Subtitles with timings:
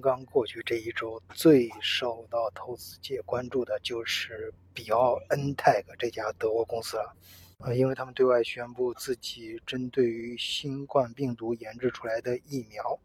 [0.00, 7.14] 刚过去这一周，最受到投资界关注的就是比奥恩泰格这家德国公司了。
[7.58, 12.98] 呃，因为他们对外宣布自己针对于新冠病毒研制出来的疫苗，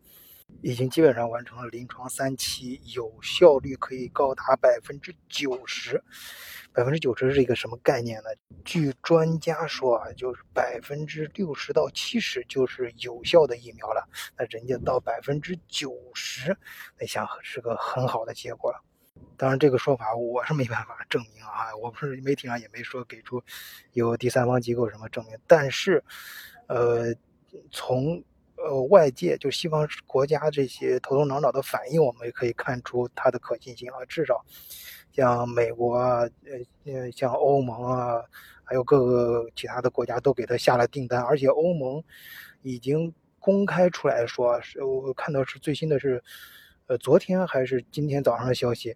[0.61, 6.03] 已经基本上完成了临床三期，有效率可以高达百分之九十。
[6.73, 8.29] 百分之九十是一个什么概念呢？
[8.65, 14.09] 据专家说啊，就是百分之六十到七十就是有效的疫苗了。
[14.37, 16.57] 那人家到百分之九十，
[16.99, 18.83] 那想是个很好的结果了。
[19.37, 23.41] 当然，这个说法我是没办法证明啊，我不是媒体上也没说给出
[23.93, 25.37] 有第三方机构什么证明。
[25.47, 26.03] 但是，
[26.67, 27.15] 呃，
[27.71, 28.21] 从
[28.67, 34.43] 呃外界就西方国家这些头头脑脑的反应，我们也可以看出它的可信性啊，至少。
[35.11, 36.27] 像美国啊，
[36.83, 38.21] 呃，像欧盟啊，
[38.65, 42.03] 还有各个其他的国家都给他下了订单，而且欧盟
[42.63, 46.21] 已经公开出来说，是我看到是最新的是，
[46.87, 48.93] 呃，昨天还是今天早上的消息，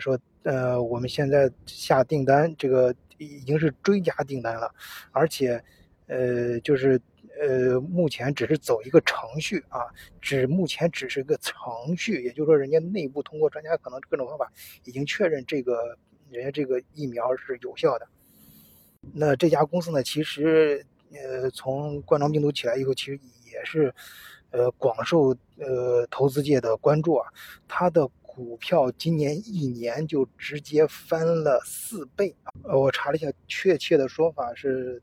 [0.00, 4.72] 说呃，我们现在下订单，这个已经是追加订单了，
[5.12, 5.62] 而且，
[6.06, 6.98] 呃，就是。
[7.40, 9.86] 呃，目前只是走一个程序啊，
[10.20, 14.52] 只目前只是个程序，也就是说，人家内部通过专家可能各种方法
[14.84, 15.96] 已经确认这个
[16.30, 18.08] 人家这个疫苗是有效的。
[19.14, 23.20] 那这家公司呢，其实呃，从冠状病毒起来以后，其实
[23.52, 23.94] 也是
[24.50, 27.28] 呃广受呃投资界的关注啊。
[27.68, 32.50] 它的股票今年一年就直接翻了四倍啊！
[32.64, 35.00] 呃，我查了一下，确切的说法是。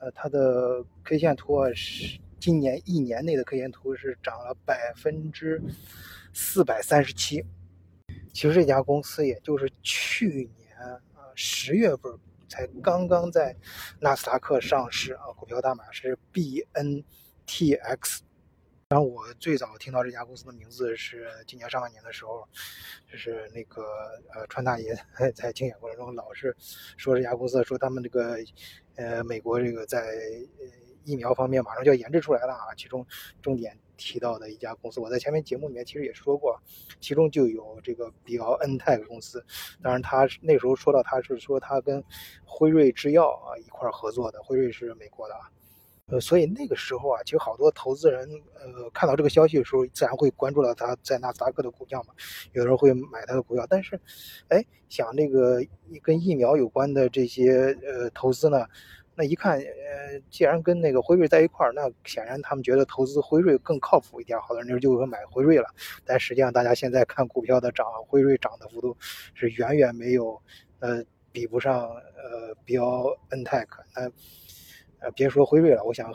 [0.00, 5.62] 呃，它的 K 线图啊，是今年一年内的 K 线图是涨了百分之
[6.32, 7.44] 四百三十七。
[8.32, 10.98] 其实这家公司也就是去年啊
[11.34, 12.12] 十月份
[12.48, 13.54] 才刚刚在
[14.00, 17.04] 纳斯达克上市啊，股票代码是 BNTX。
[18.90, 22.44] 然后我最早听到这家公司的名字是今年上半年的时候，
[23.08, 23.84] 就是那个
[24.34, 24.92] 呃川大爷
[25.32, 26.52] 在竞选过程中老是
[26.96, 28.36] 说这家公司，说他们这个
[28.96, 30.18] 呃美国这个在
[31.04, 33.06] 疫苗方面马上就要研制出来了啊，其中
[33.40, 36.60] 重点提到的一家公司，我在前面节目里面其实也说过，
[37.00, 39.46] 其中就有这个比奥恩泰克公司，
[39.80, 42.02] 当然他那时候说到他是说他跟
[42.44, 45.48] 辉瑞制药啊一块合作的，辉瑞是美国的啊。
[46.10, 52.12] 呃，所以那个时候啊，其实好多投资人，呃，看到这个消息的时候，自然会关注到他在纳斯达克的股票嘛，
[52.52, 53.64] 有的人会买他的股票。
[53.70, 53.98] 但是，
[54.48, 55.62] 哎，想那个
[56.02, 58.66] 跟疫苗有关的这些呃投资呢，
[59.14, 65.66] 那一看，呃，既然跟那个辉瑞在一块儿，那显然他们觉得投资辉瑞更靠谱一点，好多人就会买辉瑞了。
[66.04, 68.96] 但实际上，大家现在看股票的涨，辉瑞涨的幅度
[69.34, 70.42] 是远远没有，
[70.80, 73.80] 呃，比不上呃标恩泰克。
[73.94, 74.10] 那。
[75.00, 76.12] 呃，别说辉瑞了，我想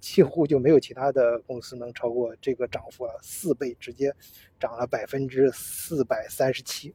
[0.00, 4.14] 几乎就没有其他的公司能超过这个涨幅了，四倍，直接
[4.60, 6.94] 涨了百分之四百三十七。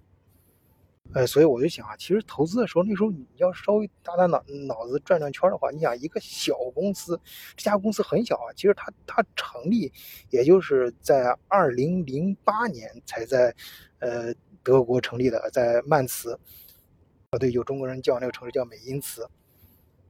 [1.13, 7.19] 呃，所以我就想啊，其实投资的时候，那时候你要稍微打打脑脑子转转圈的话，你想一个小公司，
[7.57, 9.91] 这家公司很小啊，其实它它成立
[10.29, 13.53] 也就是在二零零八年才在
[13.99, 14.33] 呃
[14.63, 16.39] 德国成立的，在曼茨。
[17.31, 19.27] 啊，对，有中国人叫那个城市叫美因茨。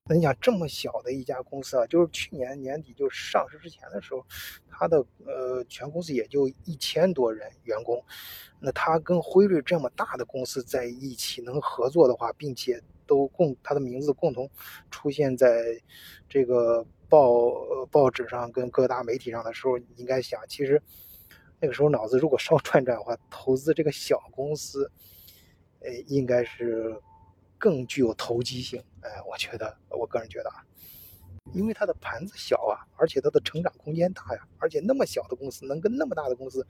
[0.05, 4.25] 那你想这么小的一家公司啊，就是去年年底就上市之前的时候，
[4.69, 8.03] 它的呃全公司也就一千多人员工。
[8.59, 14.49] 那它跟辉瑞这么大的公司在一起能合作的话，并且都共它的名字共同
[14.91, 15.81] 出现在
[16.27, 17.53] 这个报
[17.89, 20.81] 报纸上跟各大媒体上的时候，你应该想，其实
[21.61, 24.91] 那个时候脑子如果稍 转转的话，投资这个小公司，
[25.79, 26.99] 呃，应该是。
[27.63, 30.59] 更具有投机性，哎，我觉得，我个人觉得啊，
[31.53, 36.67] 因为它的盘子小啊，而且它的成长空间大呀，而且那么小的公司能跟那么大的公司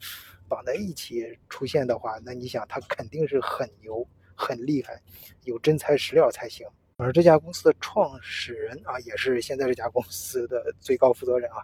[0.48, 5.02] 绑在一起出现的话，那你想，它肯定是很牛、很厉害，
[5.46, 6.68] 有真材实料才行。
[6.98, 11.58] 而这家公司的创始人啊，也是现在这家公司的最高负责人啊，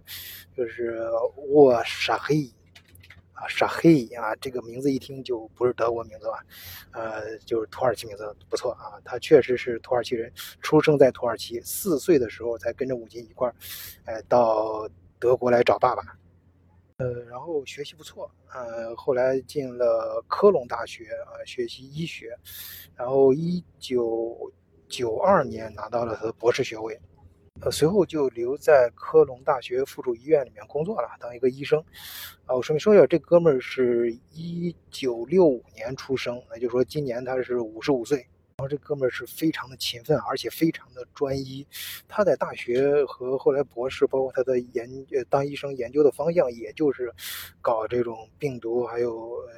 [0.58, 1.08] 就是
[1.54, 2.52] 沃沙黑。
[3.40, 6.46] 啊，沙黑啊，这个名字一听就不是德国名字吧？
[6.92, 9.00] 呃，就是土耳其名字，不错啊。
[9.06, 10.30] 他确实是土耳其人，
[10.62, 13.56] 出生在土耳其，四岁的时候才跟着母亲一块儿，
[14.04, 16.04] 哎，到德国来找爸爸。
[16.98, 22.38] 呃，然后学习不错，呃，后来进了科隆大学啊，学习医学，
[22.94, 24.52] 然后一九
[24.90, 27.00] 九二年拿到了他的博士学位。
[27.62, 31.84] 呃，随后就留在科隆大学附属医院里面工作了，当一个医生。
[32.46, 38.26] 啊，我顺便说一下，这哥们儿是一九六五年出生，那就是说今年他是五十五岁。
[38.58, 41.66] 然后这哥们儿是非常的勤奋，而且非常的专一。
[42.10, 47.14] 他在大学和后来博士，包括他的研呃当医生研究的方向，也就是
[47.62, 49.54] 搞这种病毒还有呃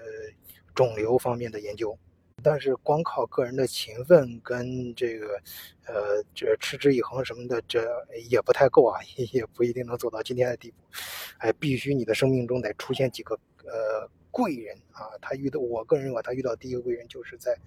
[0.75, 1.97] 肿瘤方面的研究。
[2.43, 5.41] 但是光靠个人的勤奋跟这个，
[5.85, 7.88] 呃，这持之以恒什么的，这
[8.29, 8.99] 也不太够啊，
[9.31, 10.77] 也不一定能走到今天的地步。
[11.38, 13.35] 哎，必须你的生命中得出现几个
[13.65, 15.09] 呃贵人啊。
[15.21, 17.57] 他遇到，我个人认为他遇到第一个贵人就是在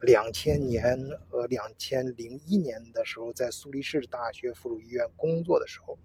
[0.00, 0.98] 两千年
[1.28, 5.98] 和两千零一年的时候，在苏黎世大学附属医院工作的时候，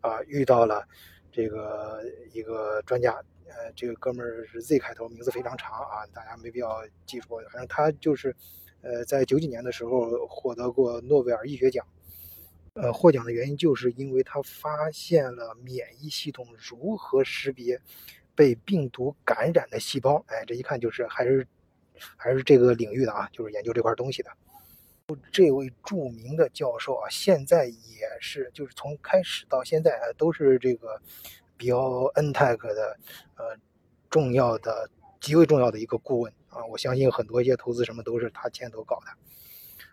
[0.00, 0.86] 啊，遇到了
[1.30, 2.02] 这个
[2.32, 3.22] 一个专家。
[3.48, 7.36] 呃，这个哥们儿是 Z 开头，名字非常长啊，大家没必要记住。
[7.50, 8.34] 反正他就是，
[8.82, 11.86] 呃，在九几年的时候获得过诺贝尔医学奖。
[12.74, 17.80] 呃，获奖的原因就是因为他发现了免疫系统如何识别
[18.34, 20.24] 被病毒感染的细胞。
[20.26, 21.46] 哎，这一看就是还是
[22.16, 24.30] 还是这个领域的啊，就是研究这块东西的。
[25.30, 31.00] 这位著名的教授啊，现在也是，就是从开始到现在都是这个。
[31.64, 31.78] 标
[32.14, 32.98] NTEC 的
[33.36, 33.56] 呃
[34.10, 34.88] 重要的
[35.20, 39.06] 极为重要的一个顾问啊，我相信很多一些投资什么都是他牵头搞的。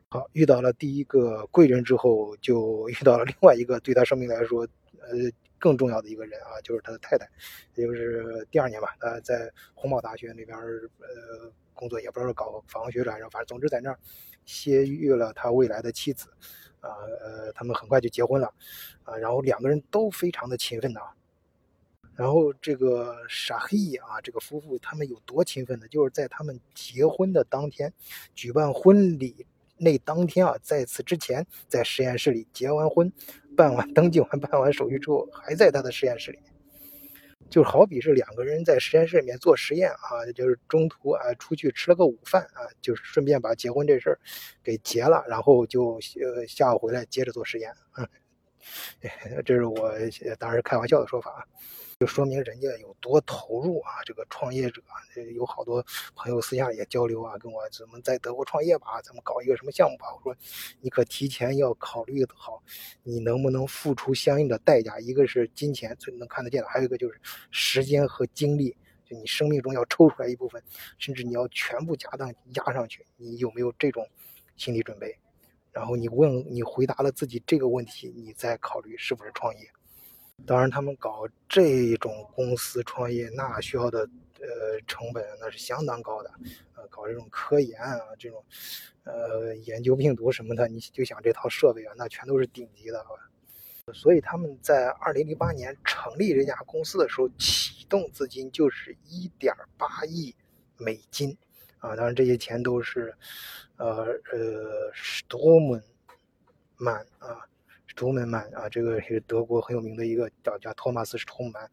[0.09, 4.67] 好，遇到了第一个贵人之后，就 遇到了另外一个对他生命来说
[4.99, 5.09] 呃
[5.57, 7.29] 更重要的一个人啊，就是他的太太，
[7.75, 13.97] 也就是第二年吧，他在洪堡大学那边呃工作，也不知道是搞访问学还是反正总之在那儿
[14.45, 16.27] 邂遇了他未来的妻子
[16.81, 16.89] 啊
[17.21, 18.53] 呃，他们很快就结婚了
[19.03, 20.99] 啊，然后两个人都非常的勤奋呐。
[22.21, 25.87] 然后这个沙黑啊，这个夫妇他们有多勤奋呢？
[25.87, 27.91] 就是在他们结婚的当天，
[28.35, 33.11] 举办婚礼那当天啊，在此之前，在实验室里结完婚，
[33.57, 36.37] 办完登记完，办完手续之后，还在他的实验室里，
[37.49, 44.19] 就好比是两个人在实验室里面做实验啊，就是中途啊出去吃了个午饭啊，就是顺便把结婚这事儿
[44.63, 45.99] 给结了，然后就
[46.47, 47.73] 下午回来接着做实验。
[47.97, 48.07] 嗯，
[49.43, 49.91] 这是我
[50.37, 51.47] 当时开玩笑的说法。
[52.01, 54.01] 就说明人家有多投入啊！
[54.03, 54.81] 这个创业者，
[55.35, 60.07] 有好多朋友私下也交流啊，跟我怎么在德国创业吧，咱们搞一个什么项目吧。
[60.15, 60.35] 我说，
[60.79, 62.59] 你可提前要考虑好，
[63.03, 64.99] 你能不能付出相应的代价？
[64.99, 67.21] 一个是金钱，最能看得见的；还有一个就是
[67.51, 68.75] 时间和精力，
[69.05, 70.59] 就你生命中要抽出来一部分，
[70.97, 73.05] 甚至你要全部家当压上去。
[73.15, 74.03] 你有没有这种
[74.57, 75.15] 心理准备？
[75.71, 79.71] 然后你问，你回答了自己这个问题，你再考虑是不是创业。
[80.45, 83.99] 当然，他们搞这种公司创业，那需要的
[84.39, 86.31] 呃成本那是相当高的，
[86.75, 88.43] 呃，搞这种科研啊，这种
[89.03, 93.05] 呃研究病毒什么的，你就想这套设备啊，那全都是顶级的，
[93.93, 100.35] 所以他们在二零零八年成立这家公司的时候，启动资金就是一点八亿
[100.77, 101.37] 美金，
[101.79, 103.15] 啊，当然这些钱都是
[103.77, 105.81] 呃呃史多门
[106.77, 107.45] 曼啊。
[107.95, 111.69] 图门曼啊，这个是德国很有名的一个叫叫托马斯·图曼，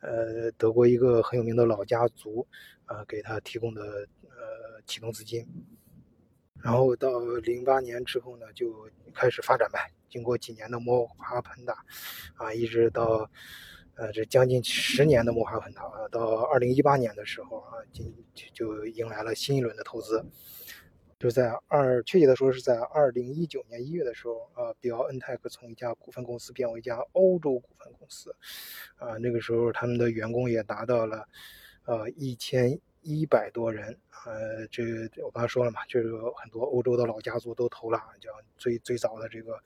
[0.00, 2.46] 呃，德国一个很有名的老家族
[2.86, 3.82] 啊，给他提供的
[4.22, 5.46] 呃启动资金。
[6.62, 9.92] 然后到零八年之后呢，就开始发展呗。
[10.08, 11.84] 经过几年的摸爬滚打，
[12.36, 13.30] 啊，一直到
[13.94, 18.04] 呃这将近十年的摸爬滚打啊，到二零一八年的时候啊，就
[18.52, 20.24] 就迎来了新一轮的投资。
[21.18, 28.32] 就在二，确切的说是在二零一九年一月的时候，呃，比奥恩泰克从一家股份公司变为一家欧洲股份公司，
[28.98, 31.28] 啊，那个时候他们的员工也达到了，
[31.86, 34.84] 呃，一千一百多人，呃，这
[35.24, 39.60] 我刚才说了嘛，就是很多欧洲的老家族都投了，叫最最早的这个，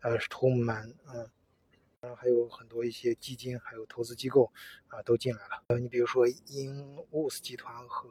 [0.00, 1.30] 呃，是图曼，嗯，
[2.00, 4.50] 然还有很多一些基金还有投资机构
[4.88, 8.08] 啊都进来了，呃，你比如说英沃斯集团和，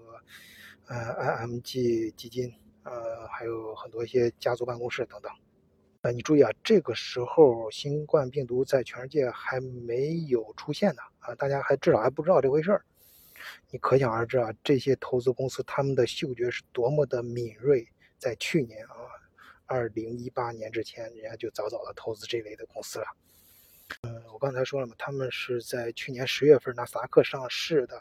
[0.88, 0.96] 呃
[1.46, 2.56] ，IMG 基金。
[2.86, 5.32] 呃，还有很多一些家族办公室等等。
[6.02, 12.86] 呃，你注意啊，这个时候新冠病毒在全世界还没有出现呢，啊，大家还至少还不知道这回事儿。
[13.70, 17.88] 你可想而知啊，这些投资公司他们的嗅觉是多么的敏锐。
[18.18, 18.96] 在去年啊，
[19.66, 23.06] 二零一八年之前，人家就早早的投资这类的公司了。
[24.04, 27.98] 嗯，我刚才说了嘛，他们是在去年十月份纳斯达克上市的，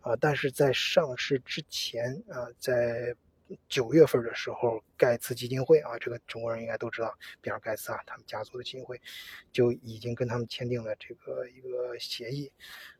[0.00, 3.16] 啊，但是在上市之前啊，在
[3.68, 9.00] 九月份的时候，盖茨基金会啊，这个中国人应该都知道，比尔盖茨啊，他们家族的基金会
[9.52, 12.50] 就已经跟他们签订了这个一个协议，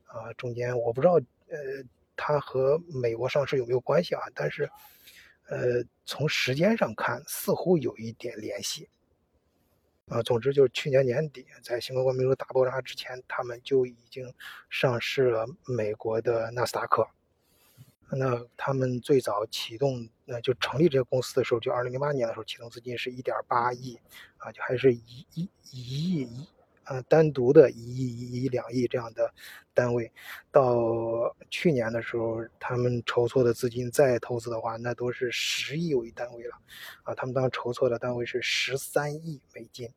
[0.05, 1.13] 啊，中间我不知道，
[1.49, 1.83] 呃，
[2.15, 4.21] 他和美国上市有没有关系啊？
[4.33, 4.69] 但是，
[5.47, 8.89] 呃，从时间上看，似乎有一点联系，
[10.07, 14.33] 啊，总之就是去年年底，在新冠病毒大爆炸之前，他们就已经
[14.69, 17.07] 上市了美国的纳斯达克。
[18.11, 23.97] 那他们最早启动，那就成立这个公司的时候，就二零零八年的时候，启动资金是一点八亿，
[24.37, 26.47] 啊，就还是一一一亿一
[26.83, 29.33] 呃，单独的一亿、一亿、两亿这样的
[29.73, 30.11] 单位，
[30.51, 36.55] 到去年的时候，他们筹措的资金再投资的话，那都是十亿为单位了，
[37.01, 39.89] 啊，他们当时筹措的单位是十三亿美金，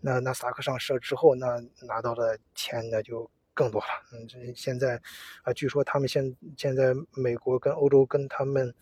[0.00, 3.86] 那纳斯达克上市之后，那拿到的钱那就更多了。
[4.12, 5.02] 嗯，这现在，
[5.42, 8.72] 啊，据说他们现现在美国跟欧洲跟他们，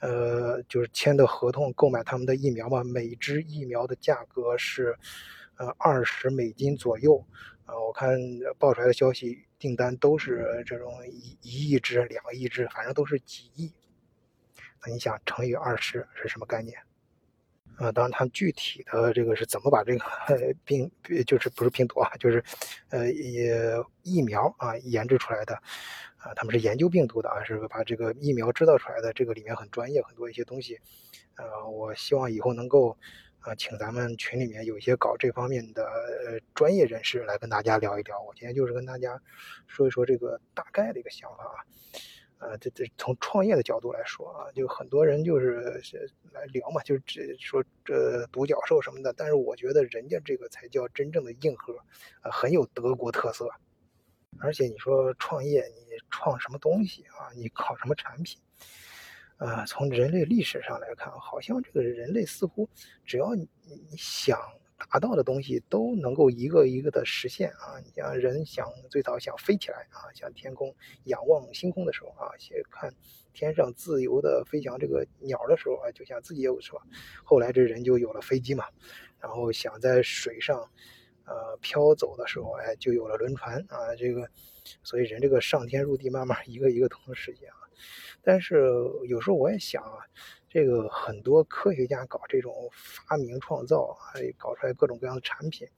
[0.00, 4.96] 呃，就是签的合同购买他们的疫苗嘛，每支疫苗的价格是。
[5.56, 7.24] 呃，二十美金左右，
[7.64, 8.18] 啊，我看
[8.58, 13.72] 报出来的消息，订单都是这种一一亿支、两亿支，反正都是几亿。
[14.84, 16.76] 那你想乘以二十是什么概念？
[17.76, 20.04] 啊，当然，他们具体的这个是怎么把这个
[20.64, 20.90] 病，
[21.26, 22.42] 就是不是病毒啊，就是
[22.90, 23.10] 呃，
[24.02, 25.54] 疫苗啊研制出来的，
[26.18, 30.78] 啊，他们是研究病毒的啊，是把这个疫苗制造出来的，这个里面很专业，很多一些东西，
[31.36, 32.96] 呃，我希望以后能够。
[33.44, 38.18] 啊，请咱们群里面有一些搞这方面的呃专业人士来跟大家聊一聊。
[38.22, 39.20] 我今天就是跟大家
[39.66, 41.60] 说一说这个大概的一个想法啊。
[42.44, 45.80] 啊，这这从创业的角度来说啊，就很多人就是
[46.32, 49.12] 来聊嘛，就是这说这独角兽什么的。
[49.16, 51.74] 但是我觉得人家这个才叫真正的硬核，
[52.20, 53.48] 啊，很有德国特色。
[54.40, 57.32] 而且你说创业，你创什么东西啊？
[57.34, 58.38] 你靠什么产品？
[59.36, 62.68] 啊，从人类历史上来看，好像这个人类似乎
[63.04, 64.38] 只要你你想
[64.76, 67.78] 达到的东西，都能够一个一个的实现啊。
[67.84, 72.92] 你像人想最早想飞起来啊，像天空仰望星空的时候啊，先看
[73.32, 76.80] 天上自由的飞翔这个鸟的时候啊，就想自己有是吧？
[77.24, 78.64] 后来这人就有了飞机嘛，
[79.20, 80.58] 然后想在水上
[81.24, 83.94] 呃飘走的时候，哎，就有了轮船啊。
[83.96, 84.28] 这个
[84.82, 87.56] 所以人这个上天入地，慢慢一个一个都能实现啊。
[88.22, 88.70] 但是
[89.08, 89.98] 有时候我也想啊，
[90.48, 95.68] 这个很多科学家搞这种发明创造，还搞出来各种各样的产品，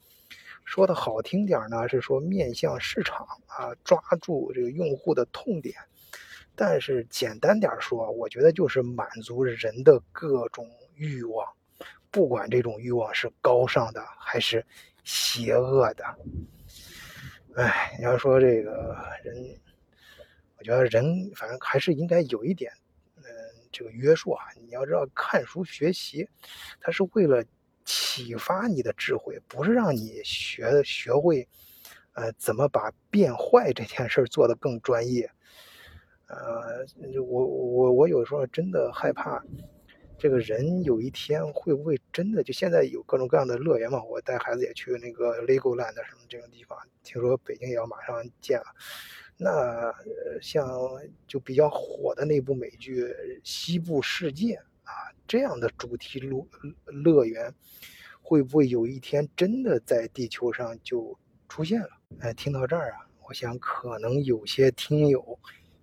[0.65, 5.75] 说的好听点呢，是说面向市场啊，抓住这个用户的痛点；
[6.55, 11.45] 但是简单点说，我觉得就是满足人的各种欲望，
[12.11, 14.65] 不管这种欲望是高尚的还是
[15.03, 16.05] 邪恶的。
[17.57, 18.95] 哎，你要说这个
[19.25, 19.35] 人。
[20.59, 22.73] 我觉得人反正还是应该有一点，
[23.17, 23.25] 嗯，
[23.71, 24.43] 这个约束啊。
[24.59, 26.27] 你要知道，看书学习，
[26.81, 27.45] 它是为了
[27.85, 31.47] 启发你的智慧，不是让你学学会，
[32.15, 35.31] 呃，怎么把变坏这件事做得更专业。
[36.29, 36.87] 呃，
[37.21, 39.43] 我我我有时候真的害怕，
[40.19, 44.03] 这个人有一天会不会真的就现在有各种各样的乐园嘛？
[44.03, 48.67] 我带孩子也去那个 Legoland 什么这种地方，听说北京也要马上建了。
[49.37, 49.95] 那
[50.41, 50.67] 像
[51.27, 53.05] 就比较火的那部美剧
[53.45, 54.55] 《西部世界》
[54.85, 56.47] 啊，这样的主题乐
[56.87, 57.53] 乐园，
[58.23, 61.19] 会不会有一天真的在地球上就
[61.49, 61.91] 出现了？
[62.21, 65.39] 哎，听到这儿啊，我想可能有些听友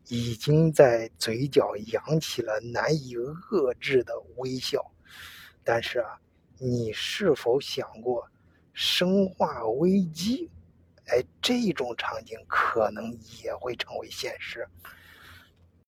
[0.07, 4.83] 已经在嘴角扬起了难以遏制的微笑。
[5.63, 6.19] 但是啊，
[6.57, 8.21] 你是否想过
[8.73, 10.47] 《生化危机》？
[11.07, 13.11] 哎，这种场景可能
[13.43, 14.65] 也会成为现实。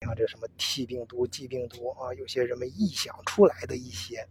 [0.01, 4.27] 像这什么 T 病毒、G 病毒啊，有些人们臆想出来的一些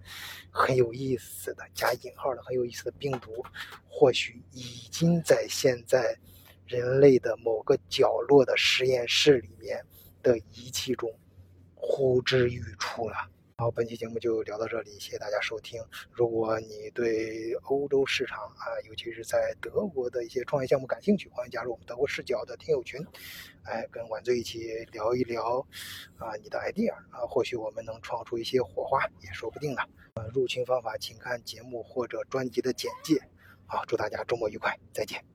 [0.50, 3.45] 很有意思的加引号的很有意思的病毒，
[3.88, 6.17] 或许已经在现在
[6.66, 9.85] 人类的某个角落的实验室里面
[10.23, 11.11] 的仪器中
[11.75, 13.16] 呼之欲出了。
[13.56, 15.80] 好，本期节目就聊到这里，谢谢大家收听。
[16.11, 23.00] 如果你对欧洲市场啊，尤其是在德国的一些创业项目感兴趣，欢迎加入我们德国视角的听友群，
[23.62, 25.64] 哎，跟晚醉一起聊一聊
[26.16, 29.83] 啊，你的 idea 啊，或许我们能创出一些火花，也说不定呢。
[30.14, 33.21] 呃，入群方法请看节目或者专辑的简介。
[33.66, 35.34] 好，祝大家周末愉快，再见。